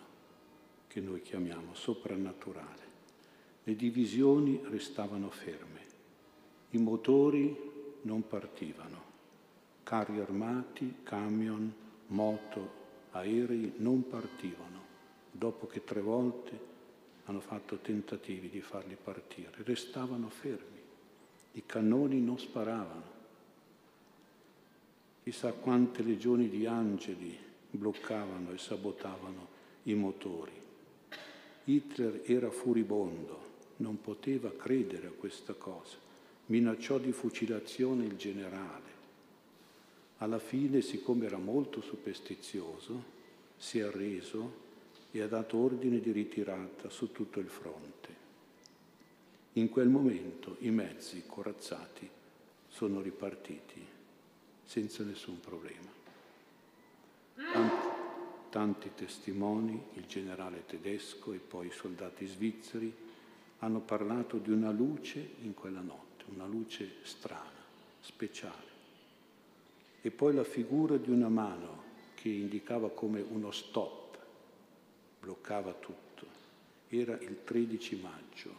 che 0.95 1.01
noi 1.01 1.23
chiamiamo 1.23 1.75
soprannaturale. 1.75 2.83
Le 3.65 3.75
divisioni 3.75 4.61
restavano 4.63 5.29
ferme, 5.29 5.81
i 6.71 6.79
motori 6.79 7.99
non 8.03 8.25
partivano, 8.29 9.03
carri 9.83 10.21
armati, 10.21 10.99
camion, 11.03 11.75
moto, 12.07 12.71
aerei 13.11 13.73
non 13.79 14.07
partivano, 14.07 14.83
dopo 15.33 15.67
che 15.67 15.83
tre 15.83 16.01
volte 16.01 16.61
hanno 17.25 17.41
fatto 17.41 17.79
tentativi 17.79 18.49
di 18.49 18.61
farli 18.61 18.97
partire, 19.03 19.51
restavano 19.65 20.29
fermi, 20.29 20.79
i 21.55 21.63
cannoni 21.67 22.21
non 22.21 22.39
sparavano. 22.39 23.11
Chissà 25.25 25.53
quante 25.55 26.05
legioni 26.05 26.49
di 26.49 26.67
angeli 26.67 27.37
bloccavano 27.69 28.53
e 28.53 28.59
sabotavano 28.59 29.49
i 29.85 29.95
motori. 29.95 30.63
Hitler 31.64 32.23
era 32.25 32.50
furibondo, 32.50 33.52
non 33.76 34.00
poteva 34.00 34.52
credere 34.52 35.06
a 35.09 35.12
questa 35.12 35.54
cosa, 35.54 35.97
minacciò 36.47 36.99
di 36.99 37.12
fucilazione 37.12 38.04
il 38.04 38.16
generale. 38.16 38.92
Alla 40.18 40.38
fine, 40.38 40.83
siccome 40.83 41.26
era 41.26 41.38
molto 41.38 41.80
superstizioso, 41.80 43.12
si 43.56 43.78
è 43.78 43.83
arreso 43.83 44.62
e 45.11 45.23
ha 45.23 45.26
dato 45.26 45.56
ordine 45.56 46.00
di 46.00 46.12
ritirata 46.12 46.90
su 46.90 47.12
tutto 47.12 47.40
il 47.40 47.49
fronte. 47.49 48.23
In 49.54 49.68
quel 49.68 49.88
momento 49.88 50.56
i 50.61 50.71
mezzi 50.71 51.23
corazzati 51.26 52.09
sono 52.68 53.00
ripartiti 53.00 53.85
senza 54.64 55.04
nessun 55.04 55.38
problema. 55.40 55.92
Tanti, 58.55 58.93
testimoni, 58.95 59.83
il 59.95 60.07
generale 60.07 60.64
tedesco 60.64 61.33
e 61.33 61.38
poi 61.38 61.67
i 61.67 61.73
soldati 61.73 62.25
svizzeri, 62.25 62.95
hanno 63.59 63.81
parlato 63.81 64.38
di 64.38 64.53
una 64.53 64.71
luce 64.71 65.31
in 65.43 65.55
quella 65.55 65.81
notte, 65.81 66.27
una 66.33 66.47
luce 66.47 66.99
strana, 67.03 67.51
speciale. 67.99 68.71
E 70.01 70.09
poi 70.12 70.35
la 70.35 70.45
figura 70.45 70.97
di 70.99 71.11
una 71.11 71.29
mano 71.29 71.83
che 72.14 72.29
indicava 72.29 72.90
come 72.90 73.25
uno 73.29 73.51
stop 73.51 74.19
bloccava 75.19 75.73
tutto. 75.73 76.25
Era 76.90 77.19
il 77.19 77.43
13 77.43 77.97
maggio, 77.97 78.55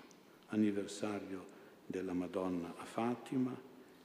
anniversario 0.47 1.45
della 1.85 2.11
Madonna 2.11 2.73
a 2.75 2.83
Fatima, 2.83 3.57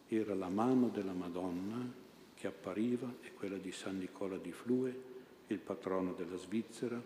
era 0.06 0.36
la 0.36 0.50
mano 0.50 0.86
della 0.86 1.14
Madonna 1.14 1.84
che 2.32 2.46
appariva 2.46 3.12
e 3.22 3.34
quella 3.34 3.56
di 3.56 3.72
San 3.72 3.98
Nicola 3.98 4.36
di 4.36 4.52
Flue, 4.52 5.09
il 5.52 5.58
patrono 5.58 6.12
della 6.12 6.36
Svizzera. 6.36 7.00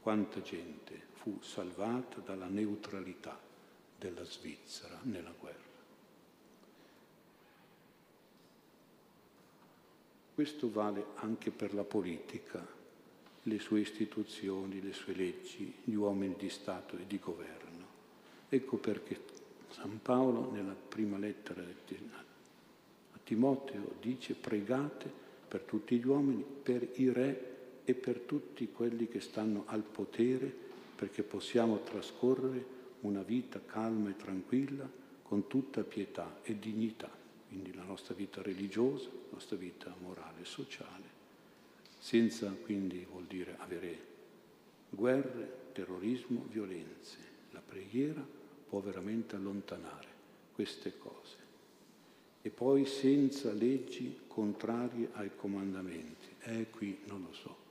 Quanta 0.00 0.40
gente 0.40 1.00
fu 1.12 1.38
salvata 1.42 2.20
dalla 2.20 2.46
neutralità 2.46 3.38
della 3.98 4.24
Svizzera 4.24 4.98
nella 5.02 5.34
guerra. 5.38 5.66
Questo 10.34 10.70
vale 10.70 11.04
anche 11.16 11.50
per 11.50 11.74
la 11.74 11.84
politica 11.84 12.64
le 13.42 13.58
sue 13.58 13.80
istituzioni, 13.80 14.80
le 14.80 14.92
sue 14.92 15.14
leggi, 15.14 15.74
gli 15.84 15.94
uomini 15.94 16.36
di 16.38 16.48
Stato 16.48 16.96
e 16.96 17.06
di 17.06 17.18
governo. 17.18 17.86
Ecco 18.48 18.76
perché 18.76 19.20
San 19.70 20.00
Paolo 20.00 20.50
nella 20.52 20.74
prima 20.74 21.18
lettera 21.18 21.60
a 21.62 23.18
Timoteo 23.24 23.94
dice 24.00 24.34
pregate 24.34 25.10
per 25.48 25.62
tutti 25.62 25.98
gli 25.98 26.06
uomini, 26.06 26.44
per 26.62 26.88
i 26.94 27.10
re 27.10 27.56
e 27.88 27.94
per 27.94 28.18
tutti 28.18 28.68
quelli 28.70 29.08
che 29.08 29.18
stanno 29.18 29.62
al 29.64 29.80
potere, 29.82 30.54
perché 30.94 31.22
possiamo 31.22 31.82
trascorrere 31.82 32.76
una 33.00 33.22
vita 33.22 33.62
calma 33.64 34.10
e 34.10 34.16
tranquilla 34.16 34.86
con 35.22 35.46
tutta 35.46 35.82
pietà 35.84 36.40
e 36.42 36.58
dignità, 36.58 37.10
quindi 37.48 37.72
la 37.72 37.84
nostra 37.84 38.14
vita 38.14 38.42
religiosa, 38.42 39.06
la 39.06 39.32
nostra 39.32 39.56
vita 39.56 39.94
morale 40.02 40.42
e 40.42 40.44
sociale 40.44 41.16
senza 41.98 42.50
quindi 42.52 43.06
vuol 43.10 43.24
dire 43.24 43.56
avere 43.58 43.98
guerre, 44.90 45.70
terrorismo, 45.72 46.46
violenze. 46.50 47.16
La 47.52 47.60
preghiera 47.60 48.24
può 48.68 48.80
veramente 48.80 49.34
allontanare 49.34 50.08
queste 50.54 50.96
cose. 50.98 51.36
E 52.42 52.50
poi 52.50 52.84
senza 52.84 53.50
leggi 53.52 54.20
contrarie 54.26 55.08
ai 55.14 55.30
comandamenti. 55.34 56.28
Eh, 56.42 56.66
qui 56.70 57.00
non 57.06 57.22
lo 57.22 57.32
so 57.32 57.67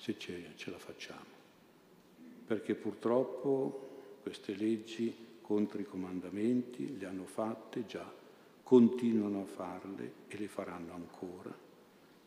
se 0.00 0.18
ce, 0.18 0.52
ce 0.56 0.70
la 0.70 0.78
facciamo. 0.78 1.38
Perché 2.46 2.74
purtroppo 2.74 3.88
queste 4.22 4.54
leggi 4.54 5.14
contro 5.42 5.78
i 5.78 5.84
comandamenti 5.84 6.96
le 6.98 7.06
hanno 7.06 7.26
fatte 7.26 7.84
già, 7.84 8.10
continuano 8.62 9.42
a 9.42 9.44
farle 9.44 10.12
e 10.28 10.38
le 10.38 10.48
faranno 10.48 10.94
ancora. 10.94 11.54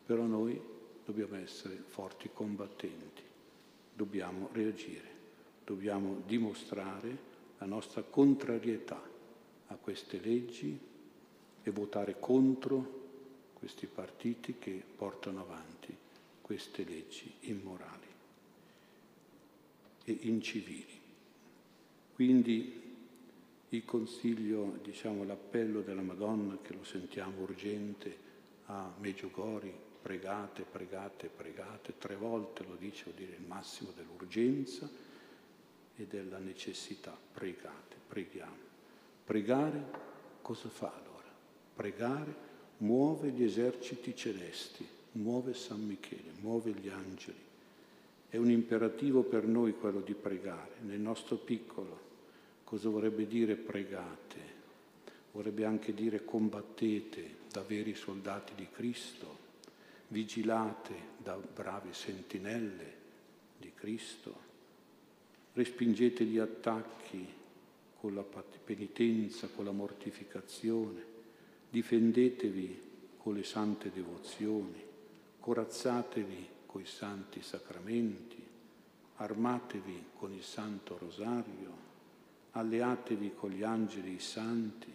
Però 0.06 0.24
noi 0.24 0.62
dobbiamo 1.04 1.36
essere 1.36 1.76
forti 1.76 2.30
combattenti, 2.32 3.24
dobbiamo 3.96 4.50
reagire, 4.52 5.10
dobbiamo 5.66 6.22
dimostrare 6.28 7.32
la 7.58 7.66
nostra 7.66 8.04
contrarietà 8.04 9.02
a 9.68 9.76
queste 9.76 10.20
leggi 10.20 10.80
e 11.64 11.72
votare 11.72 12.18
contro 12.20 13.02
questi 13.54 13.88
partiti 13.88 14.58
che 14.60 14.84
portano 14.96 15.40
avanti 15.40 16.02
queste 16.54 16.84
leggi 16.84 17.34
immorali 17.42 18.06
e 20.04 20.18
incivili. 20.22 21.02
Quindi 22.14 22.82
il 23.70 23.86
consiglio, 23.86 24.78
diciamo 24.84 25.24
l'appello 25.24 25.82
della 25.82 26.04
Madonna 26.04 26.60
che 26.62 26.74
lo 26.74 26.84
sentiamo 26.84 27.42
urgente 27.42 28.16
a 28.68 28.94
Meggiugori, 29.00 29.74
pregate, 30.00 30.62
pregate, 30.62 31.28
pregate, 31.28 31.98
tre 31.98 32.16
volte 32.16 32.64
lo 32.68 32.76
dice, 32.76 33.06
vuol 33.06 33.16
dire 33.16 33.36
il 33.36 33.48
massimo 33.48 33.92
dell'urgenza 33.96 34.88
e 35.96 36.06
della 36.06 36.38
necessità, 36.38 37.18
pregate, 37.34 37.96
preghiamo. 38.08 38.72
Pregare 39.26 39.86
cosa 40.44 40.70
fa 40.70 40.94
allora? 40.94 41.34
Pregare 41.74 42.36
muove 42.78 43.32
gli 43.32 43.44
eserciti 43.44 44.16
celesti, 44.16 45.02
muove 45.14 45.54
San 45.54 45.86
Michele, 45.86 46.32
muove 46.42 46.72
gli 46.72 46.90
angeli. 46.90 47.42
È 48.30 48.38
un 48.38 48.50
imperativo 48.50 49.24
per 49.24 49.46
noi 49.46 49.74
quello 49.74 50.02
di 50.02 50.14
pregare, 50.14 50.78
nel 50.82 51.00
nostro 51.00 51.36
piccolo. 51.36 52.12
Cosa 52.64 52.90
vorrebbe 52.90 53.28
dire 53.28 53.56
pregate? 53.56 54.62
Vorrebbe 55.32 55.66
anche 55.66 55.94
dire 55.94 56.26
combattete 56.26 57.42
da 57.52 57.62
veri 57.62 57.94
soldati 57.94 58.54
di 58.56 58.68
Cristo, 58.72 59.38
vigilate 60.08 60.94
da 61.18 61.36
bravi 61.36 61.94
sentinelle 61.94 62.94
di 63.58 63.72
Cristo, 63.74 64.52
respingete 65.54 66.24
gli 66.24 66.40
attacchi 66.40 67.26
con 68.00 68.16
la 68.16 68.24
penitenza, 68.24 69.48
con 69.48 69.66
la 69.66 69.72
mortificazione, 69.72 71.06
difendetevi 71.70 72.82
con 73.18 73.36
le 73.36 73.44
sante 73.44 73.92
devozioni, 73.92 74.92
corazzatevi 75.44 76.48
con 76.66 76.80
i 76.80 76.86
santi 76.86 77.42
sacramenti, 77.42 78.42
armatevi 79.18 80.12
con 80.16 80.32
il 80.32 80.42
Santo 80.42 80.98
Rosario, 80.98 81.72
alleatevi 82.52 83.34
con 83.36 83.50
gli 83.50 83.62
angeli 83.62 84.20
santi, 84.20 84.90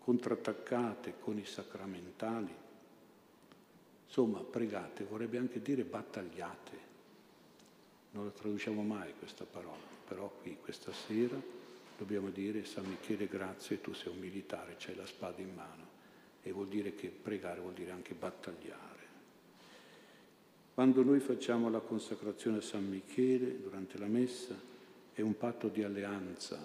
contrattaccate 0.00 1.20
con 1.20 1.38
i 1.38 1.44
sacramentali. 1.44 2.52
Insomma, 4.06 4.40
pregate, 4.40 5.04
vorrebbe 5.04 5.38
anche 5.38 5.62
dire 5.62 5.84
battagliate. 5.84 6.78
Non 8.10 8.24
la 8.24 8.32
traduciamo 8.32 8.82
mai 8.82 9.14
questa 9.16 9.44
parola, 9.44 9.86
però 10.04 10.28
qui 10.42 10.58
questa 10.60 10.92
sera 10.92 11.40
dobbiamo 11.96 12.30
dire 12.30 12.64
San 12.64 12.86
Michele 12.86 13.28
grazie, 13.28 13.80
tu 13.80 13.92
sei 13.92 14.12
un 14.12 14.18
militare, 14.18 14.74
c'hai 14.78 14.96
la 14.96 15.06
spada 15.06 15.40
in 15.40 15.54
mano 15.54 15.84
e 16.42 16.50
vuol 16.50 16.66
dire 16.66 16.96
che 16.96 17.06
pregare 17.06 17.60
vuol 17.60 17.74
dire 17.74 17.92
anche 17.92 18.14
battagliare. 18.14 18.95
Quando 20.76 21.02
noi 21.02 21.20
facciamo 21.20 21.70
la 21.70 21.78
consacrazione 21.78 22.58
a 22.58 22.60
San 22.60 22.86
Michele 22.86 23.62
durante 23.62 23.96
la 23.96 24.04
messa 24.04 24.54
è 25.14 25.22
un 25.22 25.34
patto 25.34 25.68
di 25.68 25.82
alleanza 25.82 26.58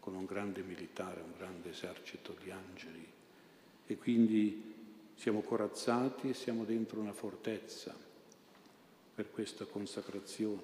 con 0.00 0.14
un 0.14 0.24
grande 0.24 0.62
militare, 0.62 1.20
un 1.20 1.34
grande 1.36 1.68
esercito 1.68 2.34
di 2.42 2.50
angeli 2.50 3.06
e 3.86 3.96
quindi 3.98 4.72
siamo 5.16 5.42
corazzati 5.42 6.30
e 6.30 6.32
siamo 6.32 6.64
dentro 6.64 6.98
una 6.98 7.12
fortezza 7.12 7.94
per 9.14 9.30
questa 9.30 9.66
consacrazione. 9.66 10.62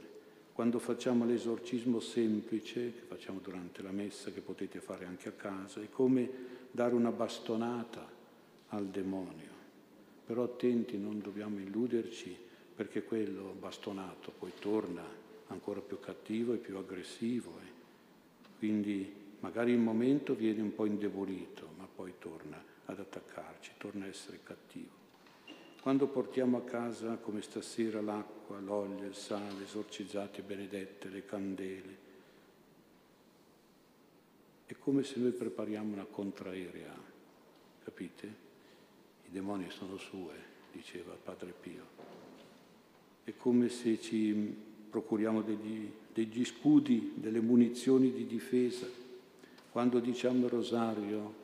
Quando 0.55 0.79
facciamo 0.79 1.27
l'esorcismo 1.27 2.01
semplice, 2.01 2.95
che 2.95 3.03
facciamo 3.07 3.41
durante 3.43 3.83
la 3.83 3.93
messa, 3.93 4.31
che 4.31 4.41
potete 4.41 4.81
fare 4.81 5.05
anche 5.05 5.29
a 5.29 5.33
casa, 5.33 5.83
è 5.83 5.91
come 5.91 6.31
dare 6.71 6.95
una 6.95 7.13
bastonata 7.13 8.09
al 8.69 8.87
demonio. 8.87 9.57
Però 10.25 10.43
attenti, 10.43 10.97
non 10.97 11.21
dobbiamo 11.21 11.59
illuderci 11.59 12.47
perché 12.79 13.03
quello 13.03 13.57
bastonato 13.59 14.31
poi 14.31 14.53
torna 14.57 15.03
ancora 15.49 15.81
più 15.81 15.99
cattivo 15.99 16.53
e 16.53 16.59
più 16.59 16.77
aggressivo. 16.77 17.59
Eh. 17.61 17.71
Quindi 18.57 19.13
magari 19.41 19.73
il 19.73 19.81
momento 19.81 20.37
viene 20.37 20.63
un 20.63 20.73
po' 20.73 20.87
indebolito, 20.87 21.71
ma 21.77 21.89
poi 21.93 22.15
torna 22.21 22.63
ad 22.85 23.01
attaccarci, 23.01 23.73
torna 23.79 24.05
a 24.05 24.09
essere 24.09 24.39
cattivo. 24.45 24.93
Quando 25.83 26.07
portiamo 26.07 26.59
a 26.59 26.63
casa, 26.63 27.17
come 27.17 27.43
stasera, 27.43 28.01
l'acqua, 28.01 28.61
l'olio, 28.61 29.09
il 29.09 29.15
sale, 29.17 29.65
esorcizzate, 29.65 30.43
benedette, 30.43 31.09
le 31.09 31.25
candele, 31.25 31.97
è 34.67 34.79
come 34.79 35.03
se 35.03 35.19
noi 35.19 35.33
prepariamo 35.33 35.95
una 35.95 36.05
contraerea, 36.05 36.95
capite? 37.83 38.27
I 39.27 39.31
demoni 39.31 39.69
sono 39.69 39.97
sue, 39.97 40.37
diceva 40.71 41.17
Padre 41.21 41.53
Pio 41.61 41.98
è 43.29 43.35
come 43.37 43.69
se 43.69 44.01
ci 44.01 44.57
procuriamo 44.89 45.43
degli, 45.43 45.87
degli 46.15 46.47
scudi, 46.47 47.13
delle 47.17 47.41
munizioni 47.41 48.11
di 48.11 48.27
difesa. 48.27 48.87
Quando 49.71 49.99
diciamo 49.99 50.47
il 50.47 50.51
rosario 50.51 51.35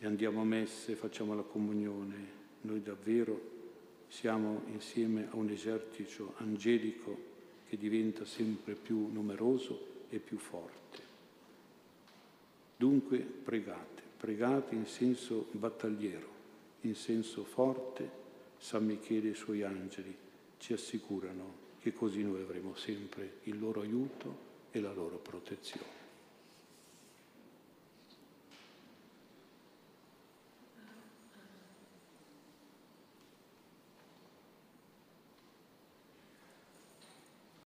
e 0.00 0.04
andiamo 0.04 0.40
a 0.40 0.44
messe, 0.44 0.96
facciamo 0.96 1.36
la 1.36 1.42
comunione, 1.42 2.40
noi 2.62 2.82
davvero 2.82 3.50
siamo 4.08 4.62
insieme 4.72 5.28
a 5.30 5.36
un 5.36 5.48
esercito 5.48 6.34
angelico 6.38 7.16
che 7.68 7.78
diventa 7.78 8.24
sempre 8.24 8.74
più 8.74 9.10
numeroso 9.12 10.06
e 10.08 10.18
più 10.18 10.38
forte. 10.38 10.98
Dunque 12.76 13.18
pregate, 13.18 14.02
pregate 14.16 14.74
in 14.74 14.86
senso 14.86 15.46
battagliero, 15.52 16.28
in 16.80 16.96
senso 16.96 17.44
forte, 17.44 18.10
San 18.58 18.84
Michele 18.84 19.28
e 19.28 19.30
i 19.30 19.34
suoi 19.34 19.62
angeli 19.62 20.21
ci 20.62 20.72
assicurano 20.72 21.70
che 21.80 21.92
così 21.92 22.22
noi 22.22 22.40
avremo 22.40 22.76
sempre 22.76 23.38
il 23.44 23.58
loro 23.58 23.80
aiuto 23.80 24.50
e 24.70 24.78
la 24.78 24.92
loro 24.92 25.18
protezione. 25.18 26.01